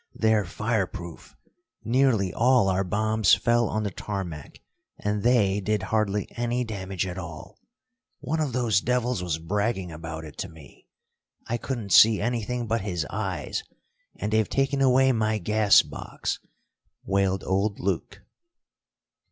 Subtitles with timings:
[0.15, 1.35] "They're fireproof.
[1.83, 4.59] Nearly all our bombs fell on the tarmac,
[4.97, 7.59] and they did hardly any damage at all.
[8.19, 10.87] One of those devils was bragging about it to me.
[11.45, 13.61] I couldn't see anything but his eyes.
[14.17, 16.39] And they've taken away my gas box,"
[17.05, 18.23] wailed old Luke.